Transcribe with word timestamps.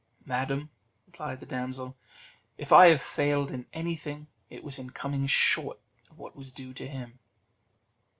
"Madam," 0.25 0.71
replied 1.05 1.39
the 1.41 1.45
damsel, 1.45 1.95
"if 2.57 2.71
I 2.73 2.87
have 2.87 3.03
failed 3.03 3.51
in 3.51 3.67
anything, 3.71 4.25
it 4.49 4.63
was 4.63 4.79
in 4.79 4.89
coming 4.89 5.27
short 5.27 5.79
of 6.09 6.17
what 6.17 6.35
was 6.35 6.51
due 6.51 6.73
to 6.73 6.87
him." 6.87 7.19